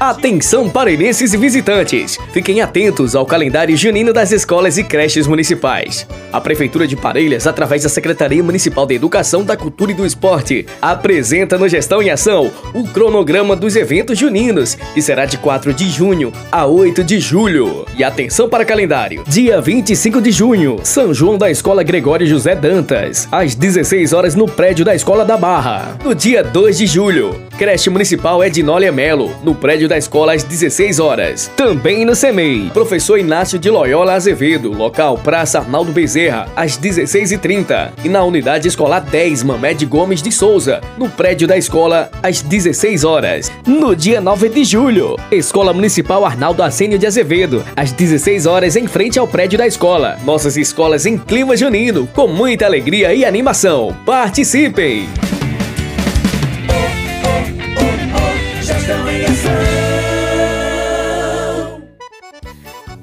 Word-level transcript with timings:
Atenção 0.00 0.66
parelhenses 0.66 1.34
e 1.34 1.36
visitantes! 1.36 2.18
Fiquem 2.32 2.62
atentos 2.62 3.14
ao 3.14 3.26
calendário 3.26 3.76
junino 3.76 4.14
das 4.14 4.32
escolas 4.32 4.78
e 4.78 4.82
creches 4.82 5.26
municipais. 5.26 6.06
A 6.32 6.40
Prefeitura 6.40 6.86
de 6.86 6.96
Parelhas, 6.96 7.46
através 7.46 7.82
da 7.82 7.90
Secretaria 7.90 8.42
Municipal 8.42 8.86
de 8.86 8.94
Educação, 8.94 9.44
da 9.44 9.58
Cultura 9.58 9.90
e 9.90 9.94
do 9.94 10.06
Esporte, 10.06 10.64
apresenta 10.80 11.58
no 11.58 11.68
Gestão 11.68 12.00
em 12.00 12.08
Ação 12.08 12.50
o 12.72 12.84
cronograma 12.84 13.54
dos 13.54 13.76
eventos 13.76 14.18
juninos, 14.18 14.74
que 14.74 15.02
será 15.02 15.26
de 15.26 15.36
4 15.36 15.74
de 15.74 15.90
junho 15.90 16.32
a 16.50 16.64
8 16.64 17.04
de 17.04 17.20
julho. 17.20 17.84
E 17.94 18.02
atenção 18.02 18.48
para 18.48 18.64
calendário: 18.64 19.22
dia 19.28 19.60
25 19.60 20.22
de 20.22 20.30
junho, 20.30 20.80
São 20.82 21.12
João 21.12 21.36
da 21.36 21.50
Escola 21.50 21.82
Gregório 21.82 22.26
José 22.26 22.54
Dantas, 22.54 23.28
às 23.30 23.54
16 23.54 24.14
horas 24.14 24.34
no 24.34 24.46
prédio 24.46 24.82
da 24.82 24.94
Escola 24.94 25.26
da 25.26 25.36
Barra. 25.36 25.98
No 26.02 26.14
dia 26.14 26.42
2 26.42 26.78
de 26.78 26.86
julho, 26.86 27.38
Creche 27.60 27.90
Municipal 27.90 28.42
Ednólia 28.42 28.90
Melo, 28.90 29.36
no 29.44 29.54
prédio 29.54 29.86
da 29.86 29.98
escola 29.98 30.32
às 30.32 30.42
16 30.42 30.98
horas. 30.98 31.52
Também 31.54 32.06
no 32.06 32.14
CEMEI, 32.14 32.70
Professor 32.72 33.18
Inácio 33.18 33.58
de 33.58 33.68
Loyola 33.68 34.14
Azevedo, 34.14 34.72
local 34.72 35.18
Praça 35.18 35.58
Arnaldo 35.58 35.92
Bezerra, 35.92 36.48
às 36.56 36.78
16h30. 36.78 37.90
E 38.02 38.08
na 38.08 38.24
Unidade 38.24 38.66
Escolar 38.66 39.00
10 39.00 39.42
Mamed 39.42 39.84
Gomes 39.84 40.22
de 40.22 40.32
Souza, 40.32 40.80
no 40.96 41.10
prédio 41.10 41.46
da 41.46 41.58
escola, 41.58 42.10
às 42.22 42.40
16 42.40 43.04
horas. 43.04 43.52
No 43.66 43.94
dia 43.94 44.22
9 44.22 44.48
de 44.48 44.64
julho, 44.64 45.16
Escola 45.30 45.74
Municipal 45.74 46.24
Arnaldo 46.24 46.62
Asênio 46.62 46.98
de 46.98 47.06
Azevedo, 47.06 47.62
às 47.76 47.92
16 47.92 48.46
horas 48.46 48.74
em 48.74 48.86
frente 48.86 49.18
ao 49.18 49.28
prédio 49.28 49.58
da 49.58 49.66
escola. 49.66 50.16
Nossas 50.24 50.56
escolas 50.56 51.04
em 51.04 51.18
clima 51.18 51.54
junino, 51.58 52.08
com 52.14 52.26
muita 52.26 52.64
alegria 52.64 53.12
e 53.12 53.22
animação. 53.22 53.94
Participem! 54.06 55.10
yes, 59.20 59.42
sir. 59.42 59.79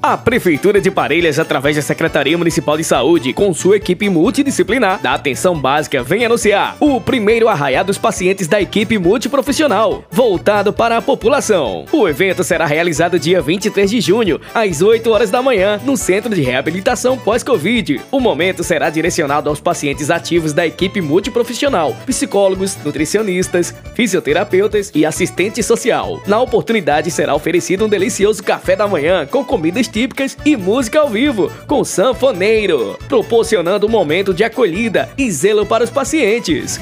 A 0.08 0.16
Prefeitura 0.16 0.80
de 0.80 0.90
Parelhas, 0.90 1.38
através 1.38 1.76
da 1.76 1.82
Secretaria 1.82 2.38
Municipal 2.38 2.78
de 2.78 2.82
Saúde, 2.82 3.34
com 3.34 3.52
sua 3.52 3.76
equipe 3.76 4.08
multidisciplinar 4.08 5.02
da 5.02 5.12
atenção 5.12 5.54
básica, 5.54 6.02
vem 6.02 6.24
anunciar 6.24 6.78
o 6.80 6.98
primeiro 6.98 7.46
arraiar 7.46 7.84
dos 7.84 7.98
pacientes 7.98 8.48
da 8.48 8.58
equipe 8.58 8.96
multiprofissional, 8.96 10.02
voltado 10.10 10.72
para 10.72 10.96
a 10.96 11.02
população. 11.02 11.84
O 11.92 12.08
evento 12.08 12.42
será 12.42 12.64
realizado 12.64 13.18
dia 13.18 13.42
23 13.42 13.90
de 13.90 14.00
junho, 14.00 14.40
às 14.54 14.80
8 14.80 15.10
horas 15.10 15.30
da 15.30 15.42
manhã, 15.42 15.78
no 15.84 15.94
Centro 15.94 16.34
de 16.34 16.40
Reabilitação 16.40 17.18
Pós-Covid. 17.18 18.00
O 18.10 18.18
momento 18.18 18.64
será 18.64 18.88
direcionado 18.88 19.50
aos 19.50 19.60
pacientes 19.60 20.10
ativos 20.10 20.54
da 20.54 20.66
equipe 20.66 21.02
multiprofissional, 21.02 21.94
psicólogos, 22.06 22.78
nutricionistas, 22.82 23.74
fisioterapeutas 23.94 24.90
e 24.94 25.04
assistente 25.04 25.62
social. 25.62 26.22
Na 26.26 26.40
oportunidade 26.40 27.10
será 27.10 27.34
oferecido 27.34 27.84
um 27.84 27.88
delicioso 27.90 28.42
café 28.42 28.74
da 28.74 28.88
manhã 28.88 29.26
com 29.26 29.44
comidas 29.44 29.86
típicas 29.98 30.38
e 30.44 30.56
música 30.56 31.00
ao 31.00 31.08
vivo, 31.08 31.50
com 31.66 31.82
sanfoneiro, 31.82 32.96
proporcionando 33.08 33.88
um 33.88 33.90
momento 33.90 34.32
de 34.32 34.44
acolhida 34.44 35.10
e 35.18 35.28
zelo 35.28 35.66
para 35.66 35.82
os 35.82 35.90
pacientes. 35.90 36.78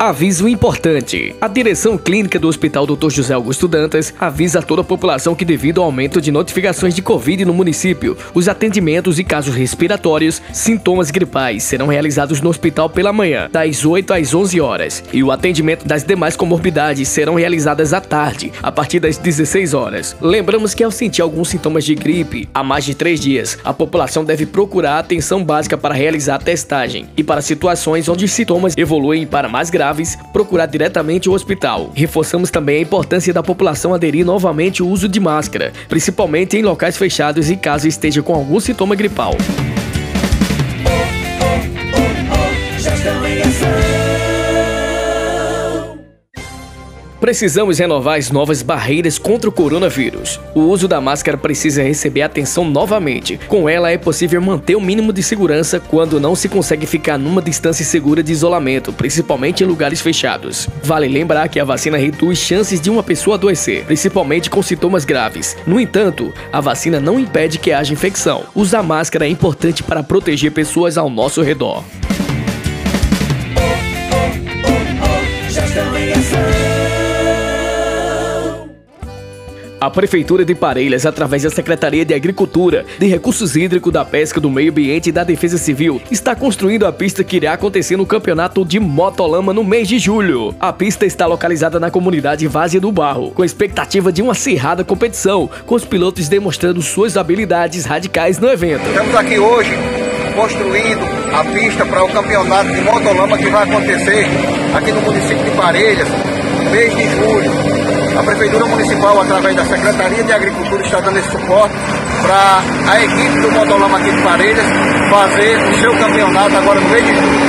Aviso 0.00 0.46
importante. 0.46 1.34
A 1.40 1.48
direção 1.48 1.98
clínica 1.98 2.38
do 2.38 2.46
Hospital 2.46 2.86
Dr. 2.86 3.10
José 3.10 3.34
Augusto 3.34 3.66
Dantas 3.66 4.14
avisa 4.16 4.60
a 4.60 4.62
toda 4.62 4.82
a 4.82 4.84
população 4.84 5.34
que 5.34 5.44
devido 5.44 5.80
ao 5.80 5.86
aumento 5.86 6.20
de 6.20 6.30
notificações 6.30 6.94
de 6.94 7.02
Covid 7.02 7.44
no 7.44 7.52
município, 7.52 8.16
os 8.32 8.48
atendimentos 8.48 9.18
e 9.18 9.24
casos 9.24 9.56
respiratórios, 9.56 10.40
sintomas 10.52 11.10
gripais 11.10 11.64
serão 11.64 11.88
realizados 11.88 12.40
no 12.40 12.48
hospital 12.48 12.88
pela 12.88 13.12
manhã, 13.12 13.48
das 13.50 13.84
8 13.84 14.14
às 14.14 14.32
11 14.32 14.60
horas, 14.60 15.02
e 15.12 15.20
o 15.24 15.32
atendimento 15.32 15.84
das 15.84 16.04
demais 16.04 16.36
comorbidades 16.36 17.08
serão 17.08 17.34
realizadas 17.34 17.92
à 17.92 18.00
tarde, 18.00 18.52
a 18.62 18.70
partir 18.70 19.00
das 19.00 19.16
16 19.16 19.74
horas. 19.74 20.16
Lembramos 20.20 20.74
que 20.74 20.84
ao 20.84 20.92
sentir 20.92 21.22
alguns 21.22 21.48
sintomas 21.48 21.84
de 21.84 21.96
gripe 21.96 22.48
há 22.54 22.62
mais 22.62 22.84
de 22.84 22.94
3 22.94 23.18
dias, 23.18 23.58
a 23.64 23.72
população 23.72 24.24
deve 24.24 24.46
procurar 24.46 25.00
atenção 25.00 25.42
básica 25.42 25.76
para 25.76 25.92
realizar 25.92 26.36
a 26.36 26.38
testagem 26.38 27.06
e 27.16 27.24
para 27.24 27.42
situações 27.42 28.08
onde 28.08 28.28
sintomas 28.28 28.74
evoluem 28.76 29.26
para 29.26 29.48
mais 29.48 29.70
graves 29.70 29.87
procurar 30.32 30.66
diretamente 30.66 31.28
o 31.28 31.32
hospital. 31.32 31.90
Reforçamos 31.94 32.50
também 32.50 32.78
a 32.78 32.82
importância 32.82 33.32
da 33.32 33.42
população 33.42 33.94
aderir 33.94 34.24
novamente 34.24 34.82
ao 34.82 34.88
uso 34.88 35.08
de 35.08 35.20
máscara, 35.20 35.72
principalmente 35.88 36.56
em 36.56 36.62
locais 36.62 36.96
fechados 36.96 37.50
e 37.50 37.56
caso 37.56 37.88
esteja 37.88 38.22
com 38.22 38.34
algum 38.34 38.60
sintoma 38.60 38.94
gripal. 38.94 39.34
Precisamos 47.28 47.78
renovar 47.78 48.18
as 48.18 48.30
novas 48.30 48.62
barreiras 48.62 49.18
contra 49.18 49.50
o 49.50 49.52
coronavírus. 49.52 50.40
O 50.54 50.60
uso 50.60 50.88
da 50.88 50.98
máscara 50.98 51.36
precisa 51.36 51.82
receber 51.82 52.22
atenção 52.22 52.64
novamente. 52.64 53.38
Com 53.46 53.68
ela 53.68 53.90
é 53.90 53.98
possível 53.98 54.40
manter 54.40 54.76
o 54.76 54.80
mínimo 54.80 55.12
de 55.12 55.22
segurança 55.22 55.78
quando 55.78 56.18
não 56.18 56.34
se 56.34 56.48
consegue 56.48 56.86
ficar 56.86 57.18
numa 57.18 57.42
distância 57.42 57.84
segura 57.84 58.22
de 58.22 58.32
isolamento, 58.32 58.94
principalmente 58.94 59.62
em 59.62 59.66
lugares 59.66 60.00
fechados. 60.00 60.70
Vale 60.82 61.06
lembrar 61.06 61.50
que 61.50 61.60
a 61.60 61.64
vacina 61.66 61.98
reduz 61.98 62.38
chances 62.38 62.80
de 62.80 62.88
uma 62.88 63.02
pessoa 63.02 63.36
adoecer, 63.36 63.84
principalmente 63.84 64.48
com 64.48 64.62
sintomas 64.62 65.04
graves. 65.04 65.54
No 65.66 65.78
entanto, 65.78 66.32
a 66.50 66.62
vacina 66.62 66.98
não 66.98 67.20
impede 67.20 67.58
que 67.58 67.72
haja 67.72 67.92
infecção. 67.92 68.44
Usar 68.54 68.82
máscara 68.82 69.26
é 69.26 69.28
importante 69.28 69.82
para 69.82 70.02
proteger 70.02 70.52
pessoas 70.52 70.96
ao 70.96 71.10
nosso 71.10 71.42
redor. 71.42 71.84
A 79.80 79.88
Prefeitura 79.88 80.44
de 80.44 80.56
Parelhas, 80.56 81.06
através 81.06 81.44
da 81.44 81.50
Secretaria 81.50 82.04
de 82.04 82.12
Agricultura, 82.12 82.84
de 82.98 83.06
Recursos 83.06 83.54
Hídricos, 83.54 83.92
da 83.92 84.04
Pesca, 84.04 84.40
do 84.40 84.50
Meio 84.50 84.72
Ambiente 84.72 85.08
e 85.08 85.12
da 85.12 85.22
Defesa 85.22 85.56
Civil, 85.56 86.02
está 86.10 86.34
construindo 86.34 86.84
a 86.84 86.92
pista 86.92 87.22
que 87.22 87.36
irá 87.36 87.52
acontecer 87.52 87.96
no 87.96 88.04
campeonato 88.04 88.64
de 88.64 88.80
Motolama 88.80 89.54
no 89.54 89.62
mês 89.62 89.86
de 89.86 90.00
julho. 90.00 90.52
A 90.58 90.72
pista 90.72 91.06
está 91.06 91.26
localizada 91.26 91.78
na 91.78 91.92
comunidade 91.92 92.44
Várzea 92.48 92.80
do 92.80 92.90
Barro, 92.90 93.30
com 93.30 93.44
expectativa 93.44 94.10
de 94.10 94.20
uma 94.20 94.32
acirrada 94.32 94.82
competição, 94.82 95.48
com 95.64 95.76
os 95.76 95.84
pilotos 95.84 96.28
demonstrando 96.28 96.82
suas 96.82 97.16
habilidades 97.16 97.84
radicais 97.84 98.36
no 98.40 98.48
evento. 98.48 98.84
Estamos 98.84 99.14
aqui 99.14 99.38
hoje 99.38 99.70
construindo 100.34 101.04
a 101.32 101.44
pista 101.44 101.86
para 101.86 102.02
o 102.04 102.08
campeonato 102.08 102.72
de 102.72 102.80
Motolama 102.80 103.38
que 103.38 103.48
vai 103.48 103.62
acontecer 103.62 104.26
aqui 104.74 104.90
no 104.90 105.02
município 105.02 105.44
de 105.44 105.50
Parelhas, 105.52 106.08
no 106.08 106.70
mês 106.72 106.96
de 106.96 107.04
julho. 107.10 107.87
A 108.18 108.22
Prefeitura 108.24 108.66
Municipal, 108.66 109.20
através 109.20 109.54
da 109.54 109.64
Secretaria 109.64 110.24
de 110.24 110.32
Agricultura, 110.32 110.82
está 110.82 110.98
dando 110.98 111.18
esse 111.20 111.30
suporte 111.30 111.76
para 112.20 112.60
a 112.90 113.04
equipe 113.04 113.40
do 113.40 113.52
Motolama 113.52 113.96
aqui 113.98 114.10
de 114.10 114.22
Parelhas 114.22 114.66
fazer 115.08 115.56
o 115.56 115.80
seu 115.80 115.96
campeonato 115.96 116.56
agora 116.56 116.80
no 116.80 116.88
mês 116.88 117.06
de 117.06 117.14
julho. 117.14 117.48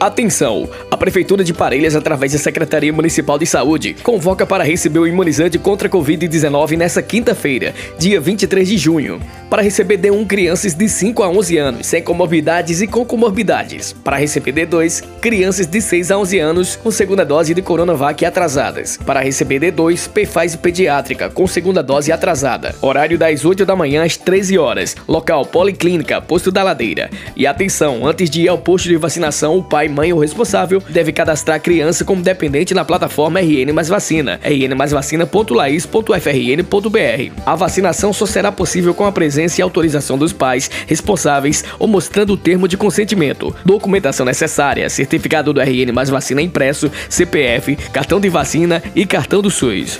Atenção! 0.00 0.66
Prefeitura 1.00 1.42
de 1.42 1.54
Parelhas, 1.54 1.96
através 1.96 2.32
da 2.32 2.38
Secretaria 2.38 2.92
Municipal 2.92 3.38
de 3.38 3.46
Saúde, 3.46 3.96
convoca 4.02 4.44
para 4.44 4.62
receber 4.62 4.98
o 4.98 5.06
imunizante 5.06 5.58
contra 5.58 5.88
a 5.88 5.90
Covid-19 5.90 6.76
nesta 6.76 7.00
quinta-feira, 7.00 7.74
dia 7.98 8.20
23 8.20 8.68
de 8.68 8.76
junho. 8.76 9.18
Para 9.48 9.62
receber 9.62 9.96
D1 9.96 10.26
crianças 10.26 10.74
de 10.74 10.86
5 10.90 11.22
a 11.22 11.30
11 11.30 11.56
anos, 11.56 11.86
sem 11.86 12.02
comorbidades 12.02 12.82
e 12.82 12.86
com 12.86 13.02
comorbidades. 13.02 13.94
Para 13.94 14.18
receber 14.18 14.52
D2, 14.52 15.02
crianças 15.22 15.66
de 15.66 15.80
6 15.80 16.10
a 16.10 16.18
11 16.18 16.38
anos 16.38 16.76
com 16.76 16.90
segunda 16.90 17.24
dose 17.24 17.54
de 17.54 17.62
Coronavac 17.62 18.22
atrasadas. 18.22 18.98
Para 18.98 19.20
receber 19.20 19.58
D2, 19.58 20.06
PFAS 20.06 20.54
pediátrica 20.54 21.30
com 21.30 21.46
segunda 21.46 21.82
dose 21.82 22.12
atrasada. 22.12 22.74
Horário 22.82 23.18
das 23.18 23.42
8 23.42 23.64
da 23.64 23.74
manhã 23.74 24.04
às 24.04 24.18
13 24.18 24.58
horas. 24.58 24.94
Local 25.08 25.46
Policlínica, 25.46 26.20
Posto 26.20 26.52
da 26.52 26.62
Ladeira. 26.62 27.08
E 27.34 27.46
atenção, 27.46 28.06
antes 28.06 28.28
de 28.28 28.42
ir 28.42 28.48
ao 28.48 28.58
posto 28.58 28.86
de 28.86 28.96
vacinação, 28.96 29.56
o 29.56 29.62
pai, 29.64 29.88
mãe 29.90 30.12
ou 30.12 30.18
responsável 30.18 30.82
deve 30.88 31.12
cadastrar 31.12 31.56
a 31.56 31.60
criança 31.60 32.04
como 32.04 32.22
dependente 32.22 32.72
na 32.72 32.84
plataforma 32.84 33.40
RN 33.40 33.72
Mais 33.72 33.88
Vacina, 33.88 34.38
rnmaisvacina.lais.frn.br. 34.42 37.42
A 37.44 37.54
vacinação 37.54 38.12
só 38.12 38.26
será 38.26 38.52
possível 38.52 38.94
com 38.94 39.04
a 39.04 39.12
presença 39.12 39.60
e 39.60 39.62
autorização 39.62 40.16
dos 40.16 40.32
pais 40.32 40.70
responsáveis 40.86 41.64
ou 41.78 41.88
mostrando 41.88 42.34
o 42.34 42.36
termo 42.36 42.68
de 42.68 42.76
consentimento, 42.76 43.54
documentação 43.64 44.24
necessária, 44.24 44.88
certificado 44.88 45.52
do 45.52 45.60
RN 45.60 45.92
Mais 45.92 46.08
Vacina 46.08 46.40
impresso, 46.40 46.90
CPF, 47.08 47.74
cartão 47.92 48.20
de 48.20 48.28
vacina 48.28 48.80
e 48.94 49.04
cartão 49.04 49.42
do 49.42 49.50
SUS. 49.50 49.98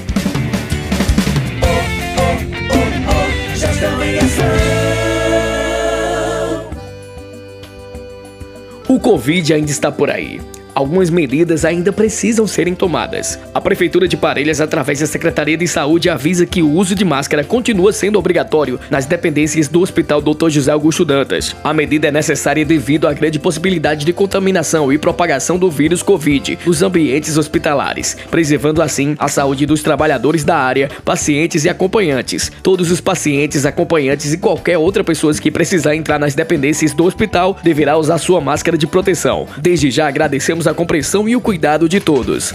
O 9.01 9.03
Covid 9.03 9.55
ainda 9.55 9.71
está 9.71 9.91
por 9.91 10.11
aí 10.11 10.43
algumas 10.81 11.11
medidas 11.11 11.65
ainda 11.65 11.93
precisam 11.93 12.47
serem 12.47 12.75
tomadas. 12.75 13.39
A 13.55 13.61
Prefeitura 13.61 14.09
de 14.09 14.17
Parelhas, 14.17 14.61
através 14.61 15.01
da 15.01 15.07
Secretaria 15.07 15.57
de 15.57 15.69
Saúde, 15.69 16.11
avisa 16.11 16.47
que 16.47 16.63
o 16.63 16.71
uso 16.71 16.95
de 16.95 17.05
máscara 17.05 17.45
continua 17.45 17.93
sendo 17.93 18.19
obrigatório 18.19 18.81
nas 18.91 19.07
dependências 19.07 19.69
do 19.69 19.81
Hospital 19.81 20.21
Dr. 20.21 20.49
José 20.49 20.73
Augusto 20.73 21.05
Dantas. 21.05 21.55
A 21.63 21.73
medida 21.73 22.09
é 22.09 22.11
necessária 22.11 22.65
devido 22.65 23.07
à 23.07 23.13
grande 23.13 23.39
possibilidade 23.39 24.05
de 24.05 24.13
contaminação 24.13 24.93
e 24.93 24.99
propagação 24.99 25.59
do 25.59 25.71
vírus 25.71 26.03
Covid 26.03 26.59
nos 26.65 26.83
ambientes 26.83 27.37
hospitalares, 27.37 28.17
preservando 28.31 28.83
assim 28.83 29.15
a 29.19 29.29
saúde 29.29 29.67
dos 29.67 29.83
trabalhadores 29.83 30.45
da 30.45 30.57
área, 30.57 30.91
pacientes 31.05 31.65
e 31.65 31.69
acompanhantes. 31.69 32.51
Todos 32.63 32.91
os 32.91 33.01
pacientes, 33.01 33.67
acompanhantes 33.67 34.33
e 34.33 34.39
qualquer 34.39 34.79
outra 34.79 35.05
pessoa 35.05 35.31
que 35.35 35.51
precisar 35.51 35.95
entrar 35.95 36.19
nas 36.19 36.35
dependências 36.35 36.93
do 36.93 37.05
hospital 37.05 37.57
deverá 37.63 37.97
usar 37.97 38.19
sua 38.19 38.41
máscara 38.41 38.77
de 38.77 38.87
proteção. 38.87 39.47
Desde 39.59 39.91
já 39.91 40.09
agradecemos 40.09 40.67
a 40.67 40.70
compreensão 40.75 41.29
e 41.29 41.37
o 41.37 41.41
cuidado 41.41 41.89
de 41.89 42.01
todos. 42.01 42.55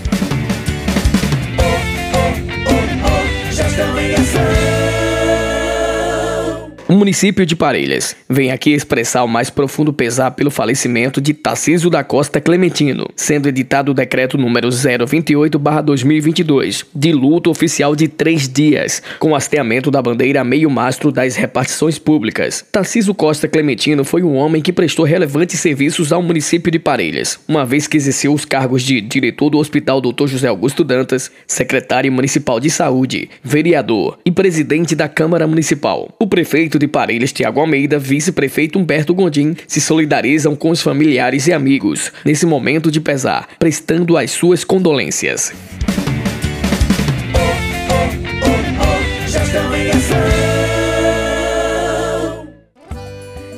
O 6.87 6.93
município 6.93 7.47
de 7.47 7.55
Parelhas 7.55 8.15
vem 8.29 8.51
aqui 8.51 8.69
expressar 8.69 9.23
o 9.23 9.27
mais 9.27 9.49
profundo 9.49 9.91
pesar 9.91 10.29
pelo 10.31 10.51
falecimento 10.51 11.19
de 11.19 11.33
Tarcísio 11.33 11.89
da 11.89 12.03
Costa 12.03 12.39
Clementino, 12.39 13.07
sendo 13.15 13.49
editado 13.49 13.89
o 13.89 13.93
decreto 13.93 14.37
número 14.37 14.69
028-2022, 14.69 16.85
de 16.93 17.11
luto 17.11 17.49
oficial 17.49 17.95
de 17.95 18.07
três 18.07 18.47
dias, 18.47 19.01
com 19.17 19.35
hasteamento 19.35 19.89
da 19.89 19.99
bandeira 19.99 20.41
a 20.41 20.43
meio 20.43 20.69
mastro 20.69 21.11
das 21.11 21.35
repartições 21.35 21.97
públicas. 21.97 22.63
Tarcísio 22.71 23.15
Costa 23.15 23.47
Clementino 23.47 24.03
foi 24.03 24.21
um 24.21 24.35
homem 24.35 24.61
que 24.61 24.71
prestou 24.71 25.05
relevantes 25.05 25.59
serviços 25.59 26.13
ao 26.13 26.21
município 26.21 26.71
de 26.71 26.77
Parelhas, 26.77 27.39
uma 27.47 27.65
vez 27.65 27.87
que 27.87 27.97
exerceu 27.97 28.31
os 28.31 28.45
cargos 28.45 28.83
de 28.83 29.01
diretor 29.01 29.49
do 29.49 29.57
Hospital 29.57 29.99
Dr. 29.99 30.27
José 30.27 30.49
Augusto 30.49 30.83
Dantas, 30.83 31.31
secretário 31.47 32.11
municipal 32.11 32.59
de 32.59 32.69
saúde, 32.69 33.27
vereador 33.43 34.19
e 34.23 34.29
presidente 34.29 34.93
da 34.93 35.09
Câmara 35.09 35.47
Municipal. 35.47 36.13
O 36.19 36.27
prefeito 36.27 36.74
prefeito 36.75 36.79
de 36.79 36.87
Parelhas, 36.87 37.31
Tiago 37.31 37.59
Almeida, 37.59 37.97
vice-prefeito 37.97 38.77
Humberto 38.77 39.13
Gondim, 39.13 39.55
se 39.67 39.81
solidarizam 39.81 40.55
com 40.55 40.69
os 40.69 40.81
familiares 40.81 41.47
e 41.47 41.53
amigos 41.53 42.11
nesse 42.23 42.45
momento 42.45 42.91
de 42.91 42.99
pesar, 42.99 43.47
prestando 43.57 44.17
as 44.17 44.31
suas 44.31 44.63
condolências. 44.63 45.53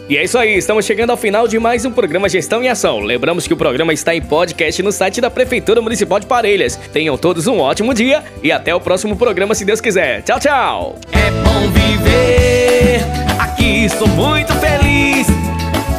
E 0.10 0.16
é 0.16 0.24
isso 0.24 0.38
aí, 0.38 0.56
estamos 0.58 0.86
chegando 0.86 1.10
ao 1.10 1.18
final 1.18 1.50
de 1.50 1.60
mais 1.60 1.84
um 1.84 1.92
programa 1.92 2.30
Gestão 2.30 2.64
em 2.64 2.70
Ação. 2.70 3.00
Lembramos 3.02 3.46
que 3.46 3.54
o 3.54 3.58
programa 3.58 3.92
está 3.92 4.16
em 4.16 4.22
podcast 4.22 4.82
no 4.82 4.90
site 4.90 5.20
da 5.20 5.30
Prefeitura 5.30 5.82
Municipal 5.82 6.18
de 6.18 6.26
Parelhas. 6.26 6.78
Tenham 6.94 7.18
todos 7.18 7.46
um 7.46 7.60
ótimo 7.60 7.94
dia 7.94 8.24
e 8.42 8.50
até 8.50 8.74
o 8.74 8.80
próximo 8.80 9.18
programa, 9.18 9.54
se 9.54 9.66
Deus 9.66 9.82
quiser. 9.82 10.22
Tchau, 10.22 10.40
tchau! 10.40 10.96
É 11.12 11.30
bom 11.44 11.70
viver, 11.72 13.02
aqui 13.38 13.90
sou 13.90 14.08
muito 14.08 14.54
feliz. 14.54 15.28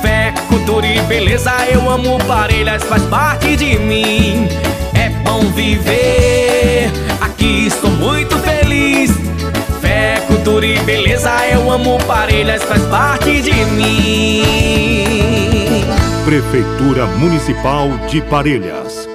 Fé, 0.00 0.32
cultura 0.48 0.86
e 0.86 0.98
beleza, 1.00 1.52
eu 1.70 1.90
amo 1.90 2.16
Parelhas, 2.24 2.84
faz 2.84 3.02
parte 3.04 3.56
de 3.56 3.78
mim. 3.78 4.48
É 4.94 5.10
bom 5.22 5.40
viver, 5.50 6.90
aqui 7.20 7.70
sou 7.70 7.90
muito 7.90 8.38
feliz 8.38 9.28
cultura 10.48 10.66
e 10.66 10.78
beleza 10.80 11.30
Parelhas, 12.08 12.64
faz 12.64 12.82
parte 12.86 13.42
de 13.42 13.52
mim. 13.66 14.42
Prefeitura 16.24 17.04
Municipal 17.04 17.90
de 18.10 18.22
Parelhas 18.22 19.07